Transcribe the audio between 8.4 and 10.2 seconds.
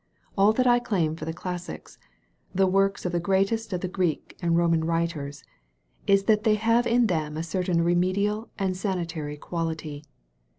and sanitary quality.